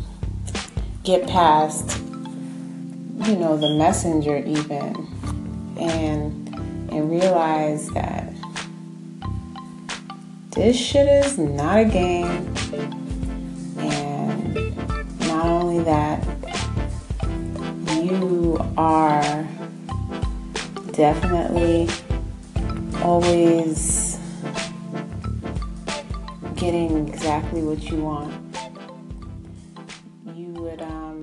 get 1.05 1.29
past 1.29 1.99
you 3.27 3.37
know 3.37 3.57
the 3.57 3.71
messenger 3.79 4.37
even 4.39 5.07
and 5.79 6.49
and 6.91 7.11
realize 7.11 7.89
that 7.91 8.33
this 10.55 10.77
shit 10.77 11.09
is 11.09 11.39
not 11.39 11.79
a 11.79 11.85
game. 11.87 12.55
And 13.79 14.77
not 15.21 15.47
only 15.47 15.83
that, 15.85 16.23
you 18.03 18.59
are 18.77 19.49
definitely 20.93 21.89
always 23.03 24.12
getting 26.63 27.09
exactly 27.09 27.61
what 27.61 27.83
you 27.91 27.97
want. 27.97 28.33
You 30.33 30.53
would 30.53 30.81
um 30.81 31.21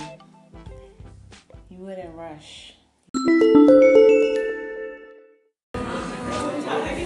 you 1.70 1.78
wouldn't 1.78 2.14
rush. 2.14 2.74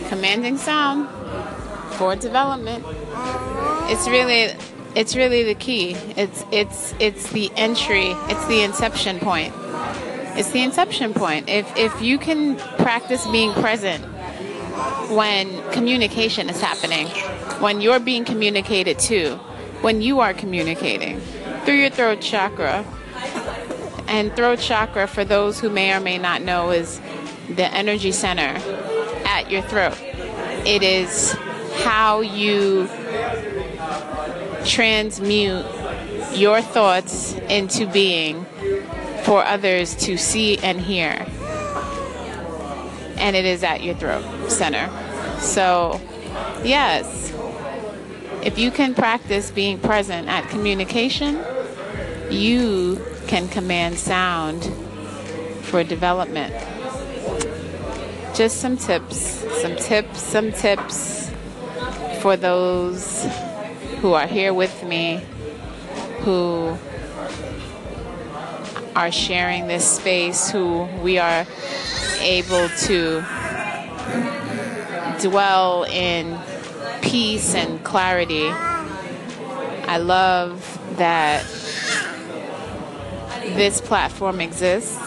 commanding 0.10 0.58
sound 0.58 1.08
for 1.98 2.15
development. 2.15 2.84
It's 3.91 4.08
really 4.08 4.52
it's 4.96 5.15
really 5.15 5.43
the 5.43 5.54
key. 5.54 5.91
It's 6.17 6.43
it's 6.52 6.96
it's 7.00 7.32
the 7.34 7.52
entry, 7.56 8.15
it's 8.32 8.48
the 8.48 8.63
inception 8.63 9.19
point. 9.19 9.54
It's 10.39 10.50
the 10.50 10.63
inception 10.63 11.13
point. 11.13 11.50
If 11.50 11.72
if 11.78 12.02
you 12.02 12.17
can 12.17 12.56
practice 12.78 13.28
being 13.28 13.54
present 13.54 14.04
when 15.12 15.72
communication 15.72 16.50
is 16.50 16.60
happening, 16.60 17.08
when 17.60 17.82
you're 17.82 18.00
being 18.00 18.26
communicated 18.26 19.00
to, 19.00 19.36
when 19.82 20.02
you 20.02 20.20
are 20.20 20.34
communicating 20.34 21.20
through 21.66 21.76
your 21.76 21.90
throat 21.90 22.22
chakra. 22.22 22.86
And 24.08 24.36
throat 24.36 24.60
chakra, 24.60 25.08
for 25.08 25.24
those 25.24 25.60
who 25.60 25.70
may 25.70 25.94
or 25.94 26.00
may 26.00 26.18
not 26.18 26.42
know, 26.42 26.72
is 26.72 27.00
the 27.50 27.66
energy 27.74 28.12
center 28.12 28.60
at 29.26 29.50
your 29.50 29.62
throat. 29.64 29.98
It 30.66 30.84
is 30.84 31.34
how 31.84 32.22
you 32.22 32.88
transmute 34.66 35.66
your 36.34 36.62
thoughts 36.62 37.34
into 37.50 37.86
being 37.88 38.46
for 39.24 39.44
others 39.44 39.96
to 39.96 40.18
see 40.18 40.58
and 40.60 40.80
hear. 40.80 41.26
And 43.18 43.36
it 43.36 43.46
is 43.46 43.64
at 43.64 43.84
your 43.84 43.96
throat 43.96 44.50
center. 44.50 44.90
So, 45.40 46.00
yes, 46.63 47.32
if 48.43 48.58
you 48.58 48.72
can 48.72 48.93
practice 48.93 49.52
being 49.52 49.80
present 49.80 50.28
at 50.28 50.50
communication, 50.50 51.43
you 52.30 53.02
can 53.28 53.48
command 53.48 53.98
sound 53.98 54.63
for 55.62 55.84
development. 55.84 56.54
Just 58.36 58.60
some 58.60 58.78
tips, 58.78 59.17
some 59.62 59.76
tips, 59.76 60.22
some 60.22 60.52
tips 60.52 61.32
for 62.22 62.36
those 62.36 63.26
who 64.00 64.13
are 64.13 64.28
here 64.28 64.54
with 64.54 64.84
me 64.84 65.22
who 66.24 66.78
are 68.96 69.12
sharing 69.12 69.67
this 69.67 69.86
space, 69.86 70.50
who 70.50 70.84
we 71.02 71.17
are 71.17 71.46
able 72.22 72.69
to 72.69 73.24
dwell 75.19 75.84
in 75.86 76.38
peace 77.02 77.56
and 77.56 77.84
clarity. 77.84 78.47
I 78.47 79.97
love 79.97 80.80
that 80.97 81.43
this 83.56 83.82
platform 83.82 84.41
exists 84.41 84.97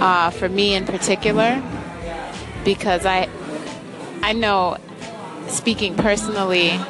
uh, 0.00 0.30
for 0.30 0.48
me 0.48 0.74
in 0.74 0.84
particular 0.84 1.62
because 2.64 3.06
I 3.06 3.28
I 4.22 4.32
know 4.32 4.76
speaking 5.48 5.94
personally 5.96 6.80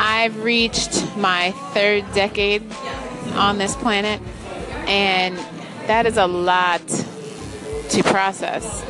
I've 0.00 0.42
reached 0.42 1.16
my 1.16 1.50
third 1.74 2.04
decade 2.14 2.62
on 3.34 3.58
this 3.58 3.74
planet, 3.76 4.20
and 4.86 5.36
that 5.86 6.06
is 6.06 6.16
a 6.16 6.26
lot 6.26 6.86
to 6.86 8.02
process. 8.04 8.84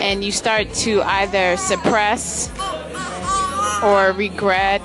And 0.00 0.24
you 0.24 0.32
start 0.32 0.72
to 0.74 1.02
either 1.02 1.56
suppress 1.56 2.50
or 3.82 4.12
regret, 4.12 4.82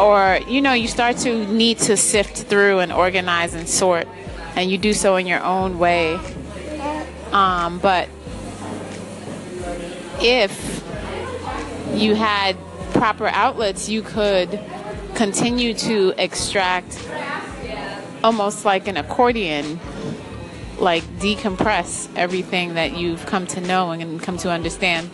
or 0.00 0.38
you 0.48 0.60
know, 0.60 0.72
you 0.72 0.88
start 0.88 1.16
to 1.18 1.46
need 1.46 1.78
to 1.78 1.96
sift 1.96 2.38
through 2.38 2.80
and 2.80 2.92
organize 2.92 3.54
and 3.54 3.68
sort, 3.68 4.08
and 4.56 4.70
you 4.70 4.78
do 4.78 4.92
so 4.92 5.16
in 5.16 5.26
your 5.26 5.42
own 5.42 5.78
way. 5.78 6.18
Um, 7.32 7.78
but 7.78 8.08
if 10.20 10.82
you 11.94 12.14
had 12.14 12.56
proper 12.92 13.26
outlets, 13.26 13.88
you 13.88 14.02
could 14.02 14.60
continue 15.14 15.74
to 15.74 16.14
extract 16.16 16.98
almost 18.22 18.64
like 18.64 18.88
an 18.88 18.96
accordion, 18.96 19.78
like 20.78 21.02
decompress 21.18 22.08
everything 22.16 22.74
that 22.74 22.96
you've 22.96 23.24
come 23.26 23.46
to 23.48 23.60
know 23.60 23.90
and 23.90 24.22
come 24.22 24.36
to 24.38 24.50
understand, 24.50 25.10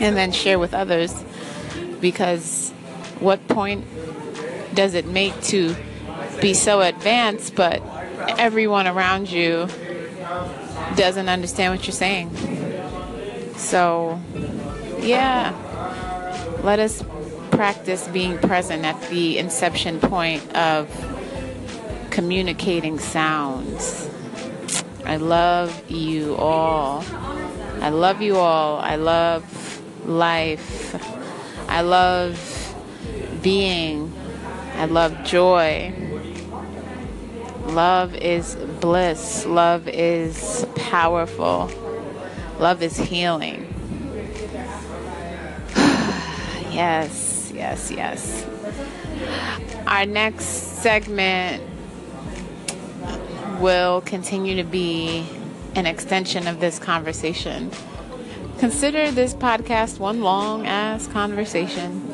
and 0.00 0.16
then 0.16 0.32
share 0.32 0.58
with 0.58 0.74
others. 0.74 1.24
Because 2.00 2.70
what 3.20 3.46
point 3.48 3.84
does 4.74 4.94
it 4.94 5.06
make 5.06 5.40
to 5.42 5.74
be 6.40 6.54
so 6.54 6.80
advanced, 6.80 7.54
but 7.54 7.82
everyone 8.38 8.86
around 8.86 9.30
you 9.30 9.68
doesn't 10.96 11.28
understand 11.28 11.74
what 11.74 11.86
you're 11.86 11.92
saying? 11.92 12.30
So, 13.56 14.18
yeah, 15.00 15.54
let 16.62 16.78
us 16.78 17.04
practice 17.50 18.08
being 18.08 18.38
present 18.38 18.84
at 18.84 19.00
the 19.10 19.38
inception 19.38 20.00
point 20.00 20.56
of 20.56 20.88
communicating 22.10 22.98
sounds. 22.98 24.09
I 25.10 25.16
love 25.16 25.90
you 25.90 26.36
all. 26.36 27.04
I 27.80 27.88
love 27.88 28.22
you 28.22 28.36
all. 28.36 28.78
I 28.78 28.94
love 28.94 29.42
life. 30.06 30.94
I 31.68 31.80
love 31.80 32.38
being. 33.42 34.12
I 34.76 34.84
love 34.84 35.24
joy. 35.24 35.92
Love 37.66 38.14
is 38.14 38.54
bliss. 38.80 39.46
Love 39.46 39.88
is 39.88 40.64
powerful. 40.76 41.68
Love 42.60 42.80
is 42.80 42.96
healing. 42.96 43.66
yes 46.70 47.30
yes, 47.60 47.90
yes. 47.90 48.46
Our 49.86 50.06
next 50.06 50.44
segment 50.82 51.62
will 53.60 54.00
continue 54.00 54.56
to 54.56 54.64
be 54.64 55.26
an 55.74 55.86
extension 55.86 56.46
of 56.46 56.60
this 56.60 56.78
conversation. 56.78 57.70
Consider 58.58 59.10
this 59.10 59.34
podcast 59.34 59.98
one 59.98 60.22
long 60.22 60.66
ass 60.66 61.06
conversation. 61.06 62.10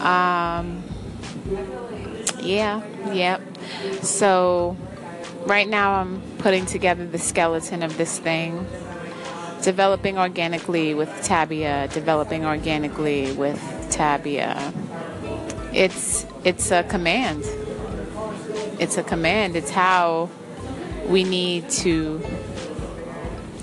Um, 0.00 0.82
yeah, 2.40 2.82
yep. 3.12 3.40
So, 4.02 4.76
right 5.46 5.68
now 5.68 5.94
I'm 5.94 6.20
putting 6.38 6.66
together 6.66 7.06
the 7.06 7.18
skeleton 7.18 7.82
of 7.82 7.96
this 7.96 8.18
thing 8.18 8.66
developing 9.62 10.18
organically 10.18 10.92
with 10.92 11.08
Tabia, 11.22 11.90
developing 11.90 12.44
organically 12.44 13.32
with 13.32 13.58
Tabia. 13.90 14.74
It's 15.72 16.26
it's 16.44 16.70
a 16.70 16.82
command. 16.82 17.44
It's 18.78 18.96
a 18.96 19.02
command. 19.02 19.56
It's 19.56 19.70
how 19.70 20.30
we 21.06 21.24
need 21.24 21.68
to 21.70 22.22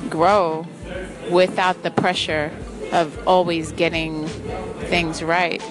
grow 0.09 0.65
without 1.29 1.83
the 1.83 1.91
pressure 1.91 2.51
of 2.91 3.27
always 3.27 3.71
getting 3.71 4.27
things 4.27 5.23
right. 5.23 5.61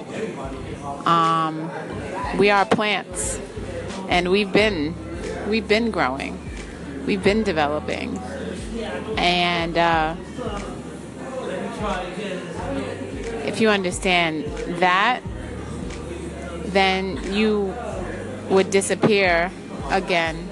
Um, 1.07 1.71
we 2.39 2.51
are 2.51 2.65
plants, 2.65 3.41
and 4.09 4.31
we've 4.31 4.53
been 4.53 4.95
we've 5.49 5.67
been 5.67 5.91
growing, 5.91 6.39
we've 7.07 7.23
been 7.23 7.43
developing, 7.43 8.19
and 9.17 9.77
uh, 9.77 10.17
if 13.45 13.61
you 13.61 13.69
understand 13.69 14.45
that, 14.81 15.23
then 16.67 17.19
you 17.33 17.75
would 18.51 18.71
disappear 18.71 19.51
again 19.91 20.49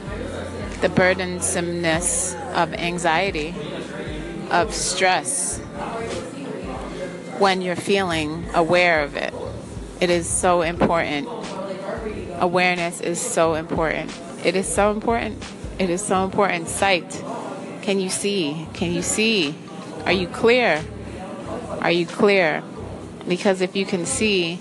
the 0.81 0.89
burdensomeness 0.89 2.35
of 2.55 2.73
anxiety, 2.75 3.55
of 4.51 4.73
stress, 4.73 5.59
when 7.39 7.61
you're 7.61 7.77
feeling 7.77 8.47
aware 8.55 9.03
of 9.03 9.17
it. 9.17 9.35
It 10.01 10.11
is 10.11 10.29
so 10.29 10.63
important. 10.63 11.29
Awareness 12.39 13.01
is 13.01 13.21
so 13.21 13.55
important. 13.55 14.17
It 14.45 14.55
is 14.55 14.73
so 14.73 14.93
important. 14.93 15.45
It 15.79 15.91
is 15.91 16.01
so 16.01 16.25
important. 16.25 16.69
Sight. 16.69 17.25
Can 17.83 17.99
you 17.99 18.09
see? 18.09 18.67
Can 18.75 18.93
you 18.93 19.03
see? 19.03 19.55
Are 20.05 20.13
you 20.13 20.29
clear? 20.29 20.85
Are 21.81 21.91
you 21.91 22.07
clear? 22.07 22.63
Because 23.27 23.61
if 23.61 23.75
you 23.75 23.85
can 23.85 24.07
see 24.07 24.61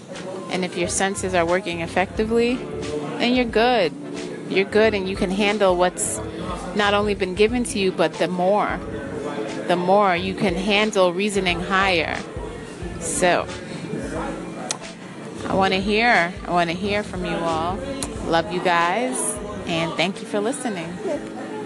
and 0.49 0.65
if 0.65 0.77
your 0.77 0.87
senses 0.87 1.33
are 1.33 1.45
working 1.45 1.81
effectively, 1.81 2.57
then 3.21 3.35
you're 3.35 3.45
good. 3.45 3.93
You're 4.49 4.65
good 4.65 4.93
and 4.93 5.07
you 5.07 5.15
can 5.15 5.29
handle 5.31 5.75
what's 5.75 6.19
not 6.75 6.93
only 6.93 7.15
been 7.15 7.35
given 7.35 7.63
to 7.65 7.79
you, 7.79 7.91
but 7.91 8.13
the 8.13 8.27
more. 8.27 8.79
The 9.67 9.75
more 9.75 10.15
you 10.15 10.33
can 10.33 10.55
handle 10.55 11.13
reasoning 11.13 11.59
higher. 11.59 12.17
So, 12.99 13.47
I 15.47 15.55
want 15.55 15.73
to 15.73 15.81
hear. 15.81 16.33
I 16.45 16.51
want 16.51 16.69
to 16.69 16.75
hear 16.75 17.03
from 17.03 17.25
you 17.25 17.35
all. 17.35 17.77
Love 18.25 18.51
you 18.51 18.61
guys 18.61 19.37
and 19.67 19.93
thank 19.93 20.21
you 20.21 20.27
for 20.27 20.39
listening. 20.39 21.36